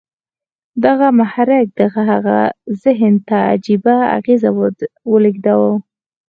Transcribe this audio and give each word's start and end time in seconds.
دغه 0.85 1.07
محرک 1.19 1.67
د 1.79 1.81
هغه 2.09 2.37
ذهن 2.83 3.13
ته 3.27 3.37
عجيبه 3.51 3.95
اغېز 4.17 4.41
ولېږداوه. 5.11 5.71